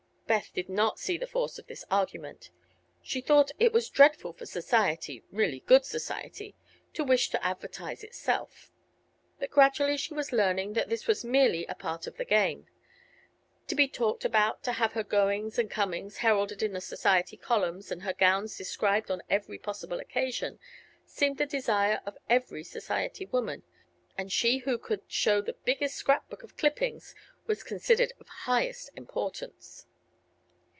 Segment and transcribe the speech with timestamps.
[0.31, 2.51] Beth did not see the force of this argument.
[3.03, 6.55] She thought it was dreadful for society really good society
[6.93, 8.71] to wish to advertise itself;
[9.39, 12.67] but gradually she was learning that this was merely a part of the game.
[13.67, 17.91] To be talked about, to have her goings and comings heralded in the society columns
[17.91, 20.59] and her gowns described on every possible occasion,
[21.05, 23.63] seemed the desire of every society woman,
[24.17, 27.13] and she who could show the biggest scrap book of clippings
[27.47, 29.87] was considered of highest importance..